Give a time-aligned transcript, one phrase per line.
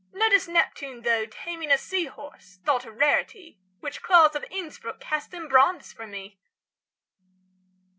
[0.13, 5.31] Notice Neptune, though, Taming a sea horse, thought a rarity, Which Claus of Innsbruck° cast
[5.31, 6.39] in bronze for me!